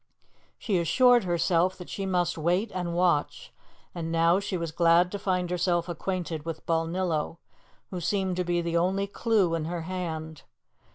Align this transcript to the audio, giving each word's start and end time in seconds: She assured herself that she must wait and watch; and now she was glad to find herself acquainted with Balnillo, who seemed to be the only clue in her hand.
She 0.57 0.79
assured 0.79 1.25
herself 1.25 1.77
that 1.77 1.87
she 1.87 2.07
must 2.07 2.35
wait 2.35 2.71
and 2.73 2.95
watch; 2.95 3.53
and 3.93 4.11
now 4.11 4.39
she 4.39 4.57
was 4.57 4.71
glad 4.71 5.11
to 5.11 5.19
find 5.19 5.47
herself 5.51 5.87
acquainted 5.87 6.43
with 6.43 6.65
Balnillo, 6.65 7.37
who 7.91 8.01
seemed 8.01 8.35
to 8.37 8.43
be 8.43 8.61
the 8.63 8.77
only 8.77 9.05
clue 9.05 9.53
in 9.53 9.65
her 9.65 9.81
hand. 9.81 10.41